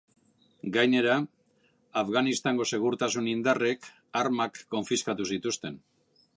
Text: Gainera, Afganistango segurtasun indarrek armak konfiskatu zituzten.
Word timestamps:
Gainera, 0.77 1.17
Afganistango 2.03 2.67
segurtasun 2.77 3.29
indarrek 3.35 3.89
armak 4.25 4.61
konfiskatu 4.77 5.33
zituzten. 5.35 5.83